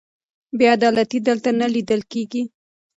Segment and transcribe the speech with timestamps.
[0.57, 2.43] بې عدالتي دلته نه لیدل کېږي.